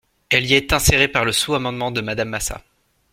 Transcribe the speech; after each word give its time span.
Elle 0.31 0.47
y 0.47 0.55
est 0.55 0.73
insérée 0.73 1.07
par 1.07 1.25
le 1.25 1.31
sous-amendement 1.31 1.91
de 1.91 2.01
Madame 2.01 2.29
Massat. 2.29 2.63